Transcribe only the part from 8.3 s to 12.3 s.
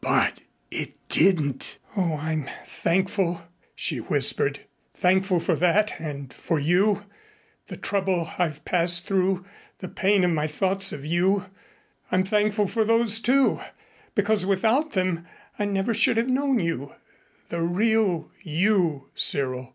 I've passed through the pain of my thoughts of you I'm